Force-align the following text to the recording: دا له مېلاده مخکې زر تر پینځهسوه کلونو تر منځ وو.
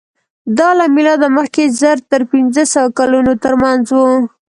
دا 0.57 0.69
له 0.79 0.85
مېلاده 0.95 1.27
مخکې 1.37 1.63
زر 1.79 1.97
تر 2.11 2.21
پینځهسوه 2.31 2.89
کلونو 2.99 3.31
تر 3.43 3.53
منځ 3.63 3.85
وو. 3.91 4.09